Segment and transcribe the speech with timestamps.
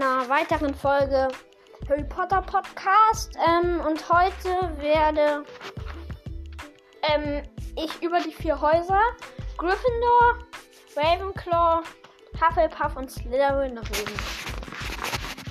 [0.00, 1.28] einer weiteren Folge
[1.88, 3.32] Harry Potter Podcast.
[3.46, 5.44] Ähm, und heute werde
[7.02, 7.42] ähm,
[7.76, 9.00] ich über die vier Häuser
[9.58, 10.38] Gryffindor,
[10.96, 11.82] Ravenclaw,
[12.40, 14.16] Hufflepuff und Slytherin reden.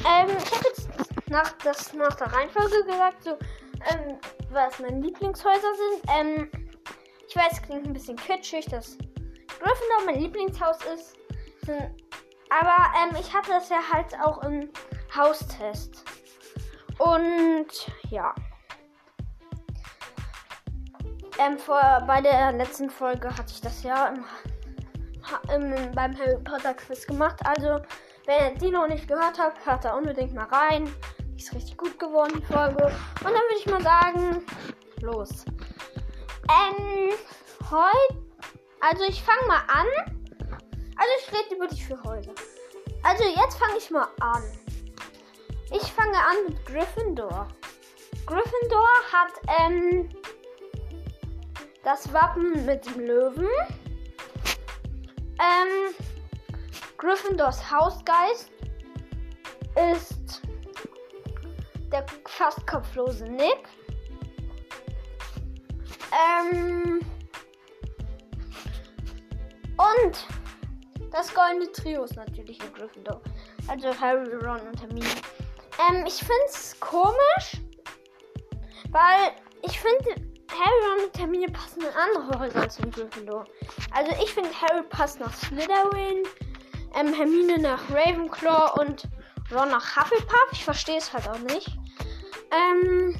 [0.08, 0.90] Ähm, ich habe jetzt
[1.30, 4.18] nach, das, nach der Reihenfolge gesagt, so, ähm,
[4.50, 6.12] was meine Lieblingshäuser sind.
[6.18, 6.52] Ähm,
[7.28, 8.98] ich weiß, es klingt ein bisschen kitschig, dass
[9.60, 11.16] Gryffindor mein Lieblingshaus ist.
[12.50, 14.70] Aber ähm, ich hatte das ja halt auch im
[15.16, 16.04] Haustest.
[16.98, 17.68] Und
[18.10, 18.34] ja.
[21.38, 24.26] Ähm, vor, bei der letzten Folge hatte ich das ja im,
[25.54, 27.40] im, beim Harry Potter Quiz gemacht.
[27.46, 27.82] Also,
[28.26, 30.94] wenn ihr die noch nicht gehört habt, hört da unbedingt mal rein.
[31.36, 32.84] Die ist richtig gut geworden, die Folge.
[32.84, 34.46] Und dann würde ich mal sagen,
[35.02, 35.46] los.
[36.50, 37.12] Ähm,
[37.70, 38.22] heute.
[38.82, 40.19] Also, ich fange mal an.
[41.00, 42.34] Also, ich rede über die vier Häuser.
[43.04, 44.44] Also, jetzt fange ich mal an.
[45.72, 47.48] Ich fange an mit Gryffindor.
[48.26, 50.10] Gryffindor hat ähm,
[51.84, 53.48] das Wappen mit dem Löwen.
[55.40, 55.96] Ähm,
[56.98, 58.52] Gryffindors Hausgeist
[59.94, 60.42] ist
[61.94, 63.70] der fast kopflose Nick.
[66.12, 67.00] Ähm,
[69.78, 70.28] und
[71.12, 73.22] das goldene Trio ist natürlich in Gryffindor.
[73.68, 75.08] Also Harry, Ron und Hermine.
[75.90, 77.62] Ähm, ich finde es komisch,
[78.92, 79.32] weil
[79.64, 80.22] ich finde,
[80.52, 83.46] Harry, Ron und Hermine passen in andere Häuser als in Gryffindor.
[83.92, 86.24] Also ich finde, Harry passt nach Slytherin,
[86.96, 89.08] ähm, Hermine nach Ravenclaw und
[89.52, 90.50] Ron nach Hufflepuff.
[90.52, 91.70] Ich verstehe es halt auch nicht.
[92.52, 93.20] Ähm,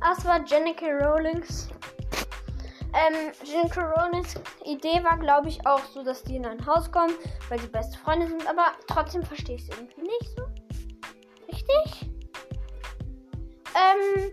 [0.00, 1.68] das war Jennifer Rowlings.
[2.94, 7.14] Ähm, Jennifer Rowlings Idee war, glaube ich, auch so, dass die in ein Haus kommen,
[7.48, 8.48] weil sie beste Freunde sind.
[8.48, 10.44] Aber trotzdem verstehe ich es irgendwie nicht so.
[11.48, 12.10] Richtig?
[13.74, 14.32] Ähm,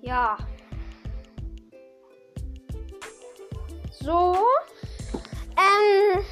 [0.00, 0.38] ja.
[3.90, 4.36] So.
[5.58, 6.24] Ähm.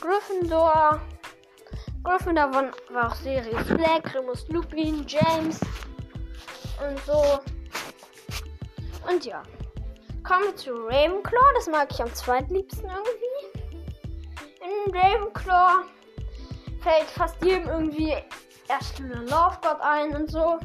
[0.00, 1.00] Gryffindor.
[2.04, 2.52] Gryffindor
[2.92, 5.58] war, auch Sirius Black, Remus Lupin, James
[6.80, 7.40] und so.
[9.08, 9.42] Und ja.
[10.26, 11.54] Kommen wir zu Ravenclaw.
[11.54, 13.60] Das mag ich am zweitliebsten irgendwie.
[14.60, 15.84] In Ravenclaw
[16.82, 18.14] fällt fast jedem irgendwie
[18.68, 20.58] erst eine Love God ein und so.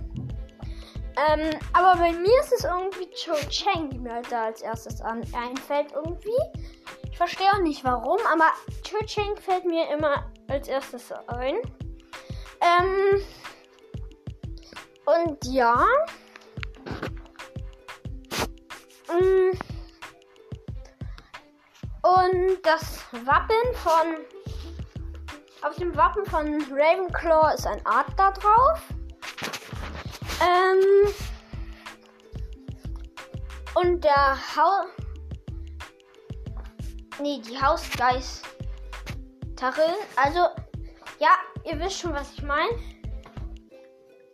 [1.15, 4.99] Ähm, aber bei mir ist es irgendwie Cho Chang, die mir halt da als erstes
[4.99, 6.31] an einfällt irgendwie.
[7.09, 8.51] Ich verstehe auch nicht warum, aber
[8.83, 11.55] Cho Chang fällt mir immer als erstes ein.
[12.61, 13.21] Ähm,
[15.05, 15.85] und ja.
[19.13, 19.51] Mm.
[22.01, 24.17] Und das Wappen von.
[25.61, 28.81] Auf dem Wappen von Ravenclaw ist ein Adler drauf.
[30.41, 31.13] Ähm,
[33.75, 34.87] und der Haus.
[37.21, 38.43] Nee, die Hausgeisterin.
[40.17, 40.39] Also,
[41.19, 41.29] ja,
[41.63, 42.71] ihr wisst schon, was ich meine.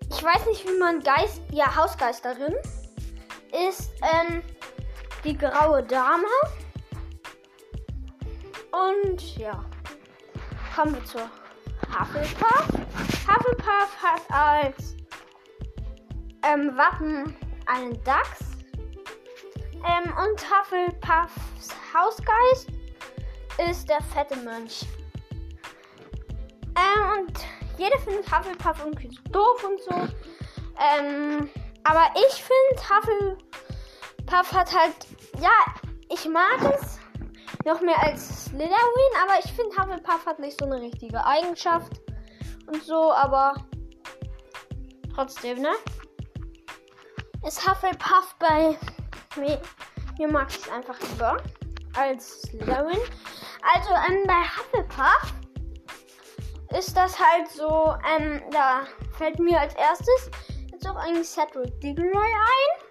[0.10, 1.42] Ich weiß nicht, wie man Geist.
[1.52, 2.56] Ja, Hausgeisterin
[3.68, 4.42] ist ähm,
[5.24, 6.28] die graue Dame.
[8.72, 9.64] Und ja,
[10.76, 11.30] kommen wir zur
[11.88, 12.68] Hufflepuff.
[13.28, 14.96] Hufflepuff hat als
[16.44, 17.36] ähm, Wappen
[17.66, 18.40] einen Dachs.
[19.74, 22.70] Ähm, und Hufflepuffs Hausgeist
[23.70, 24.86] ist der fette Mönch.
[26.76, 27.40] Ähm, und
[27.78, 29.96] jeder findet Hufflepuff irgendwie doof und so.
[30.98, 31.50] Ähm,
[31.84, 33.69] aber ich finde, Hufflepuff
[34.32, 34.96] hat halt,
[35.40, 35.50] ja,
[36.10, 37.00] ich mag es
[37.66, 38.72] noch mehr als Slytherin,
[39.24, 42.02] aber ich finde, Hufflepuff hat nicht so eine richtige Eigenschaft
[42.68, 43.56] und so, aber
[45.14, 45.72] trotzdem, ne?
[47.46, 48.78] Ist Hufflepuff bei
[49.36, 49.62] mir,
[50.18, 51.38] mir mag ich es einfach lieber
[51.96, 53.00] als Slytherin.
[53.74, 55.34] Also ähm, bei Hufflepuff
[56.78, 58.82] ist das halt so, ähm, da
[59.18, 60.32] fällt mir als erstes
[60.72, 62.89] jetzt auch eigentlich Cedric Diggory ein.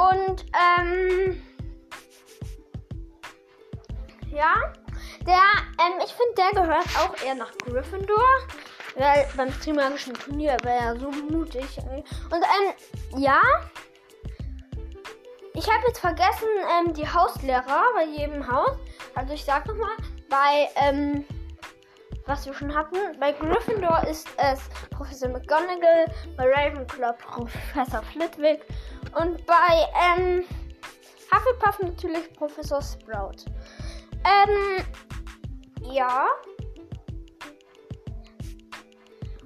[0.00, 0.46] Und,
[0.78, 1.42] ähm,
[4.30, 4.54] ja,
[5.26, 5.42] der,
[5.78, 8.24] ähm, ich finde, der gehört auch eher nach Gryffindor.
[8.96, 11.78] Weil beim Trimagischen Turnier wäre er so mutig.
[11.78, 13.40] Und, ähm, ja.
[15.52, 16.48] Ich habe jetzt vergessen,
[16.78, 18.78] ähm, die Hauslehrer bei jedem Haus.
[19.14, 19.96] Also ich sag nochmal,
[20.28, 21.24] bei, ähm,
[22.26, 22.96] was wir schon hatten.
[23.18, 24.60] Bei Gryffindor ist es
[24.90, 26.06] Professor McGonagall,
[26.36, 28.64] bei Ravenclaw Professor Flitwick
[29.20, 29.86] und bei
[30.16, 30.44] ähm,
[31.32, 33.44] Hufflepuff natürlich Professor Sprout.
[34.24, 34.84] Ähm,
[35.92, 36.26] Ja.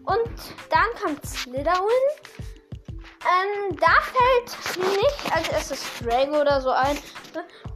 [0.05, 0.29] Und
[0.71, 2.07] dann kommt Slytherin.
[3.25, 6.99] Ähm, da fällt nicht als erstes Drago oder so ein.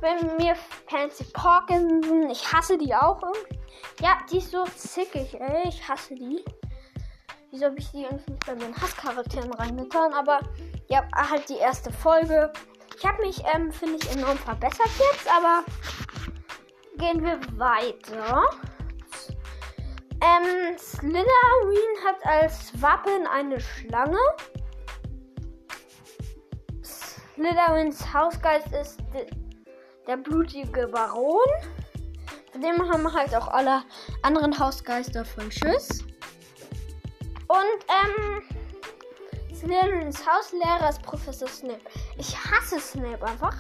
[0.01, 0.55] Wenn mir
[0.89, 3.59] Fancy Porkinson, ich hasse die auch irgendwie.
[4.01, 5.69] Ja, die ist so zickig, ey.
[5.69, 6.45] Ich hasse die.
[7.51, 10.13] Wieso habe ich die irgendwie nicht bei meinen Hasscharakteren reingetan?
[10.13, 10.41] Aber
[10.89, 12.53] ja, halt die erste Folge.
[12.97, 15.65] Ich habe mich, ähm, finde ich, enorm verbessert jetzt, aber
[16.97, 18.45] gehen wir weiter.
[20.21, 21.25] Ähm, Slytherin
[22.05, 24.19] hat als Wappen eine Schlange.
[26.83, 29.01] Slytherins Hausgeist ist
[30.09, 31.47] der blutige Baron.
[32.51, 33.83] Von dem haben halt auch alle
[34.23, 36.03] anderen Hausgeister voll Schiss.
[37.47, 38.58] Und, ähm,
[39.59, 41.81] Slytherins Hauslehrer ist Professor Snape.
[42.17, 43.55] Ich hasse Snape einfach.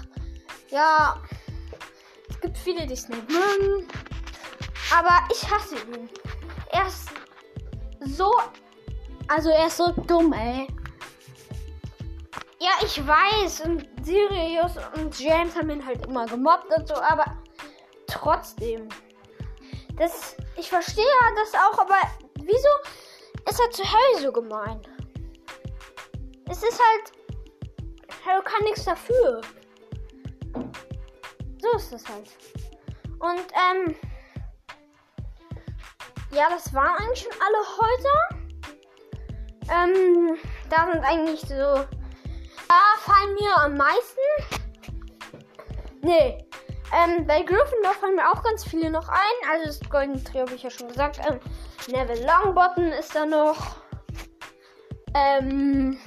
[0.68, 1.20] Ja,
[2.30, 3.88] es gibt viele, die Snape mögen.
[4.96, 6.08] Aber ich hasse ihn.
[6.70, 7.08] Er ist
[8.00, 8.32] so.
[9.26, 10.68] Also, er ist so dumm, ey.
[12.60, 13.62] Ja, ich weiß.
[13.62, 17.24] Und Sirius und James haben ihn halt immer gemobbt und so, aber
[18.06, 18.88] trotzdem.
[19.96, 20.36] Das.
[20.56, 21.04] Ich verstehe
[21.36, 21.96] das auch, aber
[22.34, 22.68] wieso
[23.48, 24.80] ist er zu Harry so gemein?
[26.50, 27.12] Es ist halt.
[28.24, 29.40] Harry kann nichts dafür.
[31.60, 32.30] So ist es halt.
[33.18, 33.94] Und, ähm.
[36.30, 38.38] Ja, das waren eigentlich schon alle Häuser.
[39.70, 40.38] Ähm,
[40.70, 41.54] da sind eigentlich so.
[42.68, 44.20] Da fallen mir am meisten.
[46.02, 46.44] Nee.
[46.92, 49.50] Ähm, bei Gryffindor fallen mir auch ganz viele noch ein.
[49.50, 51.20] Also das Golden Trio habe ich ja schon gesagt.
[51.28, 51.38] Ähm,
[51.88, 53.76] Neville Longbottom ist da noch.
[55.14, 55.98] Ähm,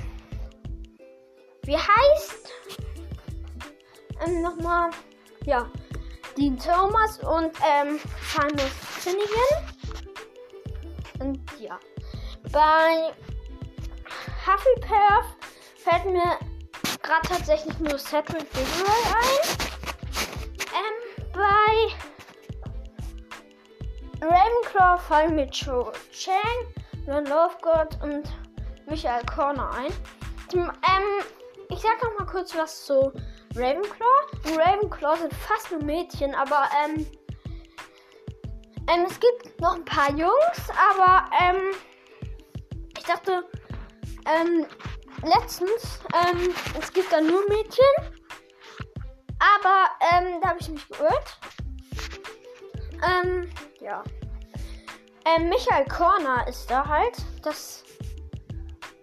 [1.64, 2.52] wie heißt?
[4.26, 4.92] Ähm, nochmal.
[5.46, 5.70] Ja.
[6.38, 8.00] Dean Thomas und ähm,
[8.32, 9.70] Seamus Finnegan.
[11.20, 11.80] Und ja.
[12.52, 13.14] Bei
[14.46, 15.36] Hufflepuff
[15.78, 16.40] fällt mir
[17.02, 19.42] gerade tatsächlich nur Cedric Diggory ein.
[20.74, 20.96] Ähm,
[21.34, 21.72] bei
[24.26, 26.36] Ravenclaw fallen mir Cho Chang,
[27.08, 28.24] Ron Lovegood und
[28.88, 29.92] Michael Corner ein.
[30.54, 31.24] Ähm,
[31.72, 33.12] ich sag noch mal kurz was zu
[33.56, 34.28] Ravenclaw.
[34.46, 37.06] In Ravenclaw sind fast nur Mädchen, aber ähm,
[38.88, 41.74] ähm, es gibt noch ein paar Jungs, aber ähm,
[42.98, 43.46] ich dachte,
[44.26, 44.66] ähm,
[45.24, 47.86] letztens, ähm, es gibt da nur Mädchen.
[49.40, 51.40] Aber, ähm, da habe ich mich geirrt.
[53.04, 54.04] Ähm, ja.
[55.26, 57.18] Ähm, Michael Corner ist da halt.
[57.42, 57.84] Das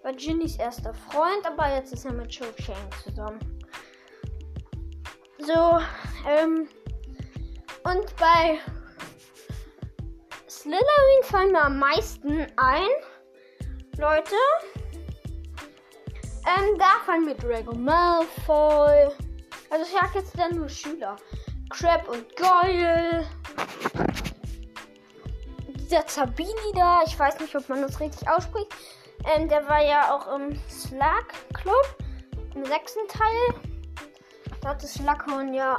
[0.03, 3.41] war Ginnys erster Freund, aber jetzt ist er mit Cho Chang zusammen.
[5.39, 5.79] So,
[6.29, 6.69] ähm,
[7.85, 8.59] und bei
[10.49, 12.89] Slytherin fallen mir am meisten ein.
[13.97, 14.35] Leute.
[16.47, 19.09] Ähm, da fallen mir Drago Malfoy.
[19.71, 21.17] Also ich sag jetzt dann nur Schüler.
[21.71, 23.27] Crab und Goyle.
[25.69, 28.75] Dieser Zabini da, ich weiß nicht, ob man das richtig ausspricht.
[29.35, 31.97] Ähm, der war ja auch im Slug Club.
[32.55, 33.63] Im sechsten Teil.
[34.63, 35.77] Da hat das Slughorn ja.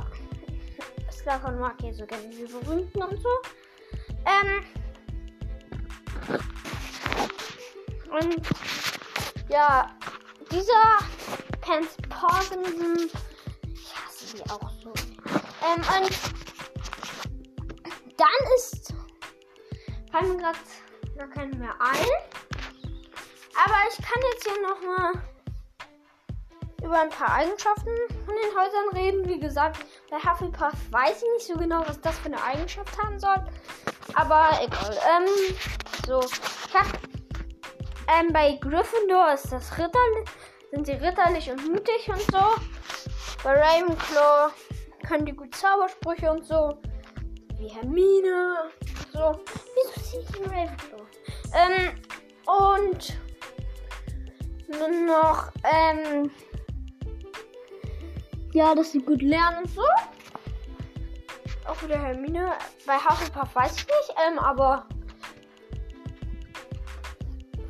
[1.11, 3.29] Slughorn mag ja so gerne die berühmten und so.
[4.25, 4.63] Ähm.
[8.11, 8.41] Und
[9.49, 9.87] ja,
[10.51, 10.99] dieser
[11.61, 13.09] Pence Parkinson.
[13.73, 14.93] Ich hasse sie auch so.
[15.65, 16.19] Ähm, und
[18.15, 18.93] dann ist.
[20.11, 20.59] Fallen mir gerade
[21.17, 22.38] gar keinen mehr ein.
[23.63, 25.13] Aber ich kann jetzt hier nochmal
[26.81, 27.89] über ein paar Eigenschaften
[28.25, 29.27] von den Häusern reden.
[29.27, 33.19] Wie gesagt, bei Hufflepuff weiß ich nicht so genau, was das für eine Eigenschaft haben
[33.19, 33.35] soll.
[34.15, 34.97] Aber egal.
[35.17, 35.55] Ähm,
[36.07, 36.21] so.
[36.21, 36.75] Ich
[38.07, 39.69] ähm, bei Gryffindor ist das
[40.71, 42.43] sind sie ritterlich und mutig und so.
[43.43, 44.51] Bei Ravenclaw
[45.07, 46.79] können die gut Zaubersprüche und so.
[47.57, 48.71] Wie Hermine.
[49.13, 49.39] So.
[49.75, 51.01] Wieso sind die in Ravenclaw?
[51.53, 52.01] Ähm,
[54.87, 56.31] noch, ähm,
[58.53, 59.83] ja, dass sie gut lernen und so.
[61.67, 62.53] Auch wieder Hermine.
[62.85, 64.85] Bei Hufflepuff weiß ich nicht, ähm, aber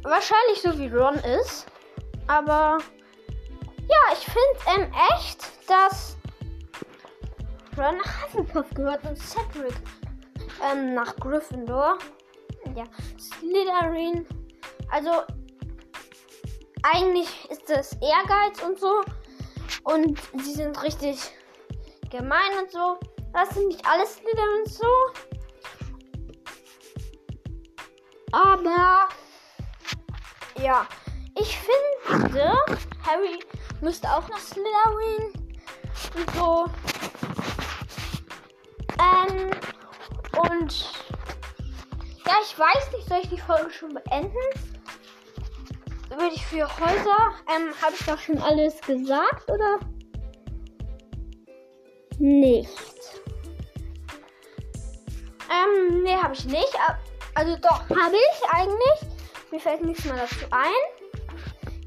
[0.03, 1.65] wahrscheinlich so wie Ron ist.
[2.27, 2.77] Aber
[3.89, 6.17] ja, ich finde ähm, echt, dass
[7.77, 9.75] Ron nach Hufflepuff gehört und Cedric
[10.71, 11.97] ähm, nach Gryffindor.
[12.75, 12.83] Ja,
[13.19, 14.25] Slytherin.
[14.91, 15.23] Also
[16.83, 19.01] eigentlich ist das Ehrgeiz und so.
[19.83, 21.17] Und sie sind richtig
[22.09, 22.99] gemein und so.
[23.33, 24.87] Das sind nicht alles Slytherins so.
[28.31, 29.07] Aber
[30.61, 30.85] ja,
[31.35, 32.55] ich finde,
[33.05, 33.39] Harry
[33.81, 35.33] müsste auch nach Slytherin
[36.15, 36.65] und so.
[38.99, 39.51] Ähm,
[40.37, 40.93] und
[42.25, 44.78] ja, ich weiß nicht, soll ich die Folge schon beenden?
[46.09, 47.09] Würde ich für heute,
[47.55, 49.79] ähm, habe ich doch schon alles gesagt, oder?
[52.17, 52.69] Nicht.
[55.49, 56.77] Ähm, nee, habe ich nicht.
[57.35, 59.51] Also doch, habe ich eigentlich.
[59.51, 60.99] Mir fällt nichts mehr dazu ein.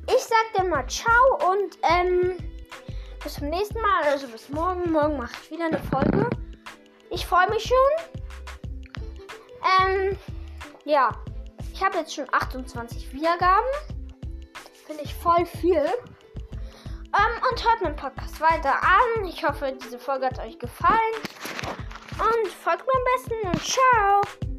[0.06, 2.36] Ich sag dir mal ciao und ähm,
[3.22, 4.04] bis zum nächsten Mal.
[4.04, 4.92] Also bis morgen.
[4.92, 6.30] Morgen mache ich wieder eine Folge.
[7.10, 8.20] Ich freue mich schon.
[9.80, 10.18] Ähm,
[10.84, 11.10] ja.
[11.72, 13.66] Ich habe jetzt schon 28 Wiedergaben.
[14.92, 15.86] Finde ich voll viel.
[17.14, 19.24] Ähm, und hört meinen Podcast weiter an.
[19.24, 21.14] Ich hoffe, diese Folge hat euch gefallen.
[22.18, 24.51] Und folgt mir am besten und ciao.